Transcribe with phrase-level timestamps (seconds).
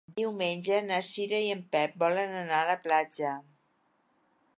[0.19, 3.35] Diumenge na Cira i en Pep volen anar a la platja.